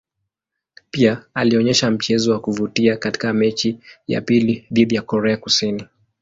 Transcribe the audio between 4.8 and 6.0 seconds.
ya Korea Kusini.